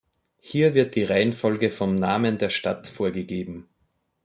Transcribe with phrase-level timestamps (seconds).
[0.39, 3.69] Hier wird die Reihenfolge vom Namen der Stadt vorgegeben.